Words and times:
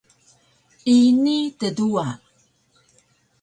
Ini 0.95 1.37
tduwa! 1.59 2.07